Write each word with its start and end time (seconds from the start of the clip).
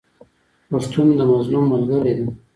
پښتون 0.69 1.07
د 1.17 1.19
مظلوم 1.31 1.65
ملګری 1.73 2.13
دی. 2.17 2.25